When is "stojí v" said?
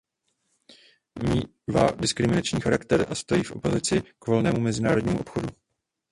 3.15-3.51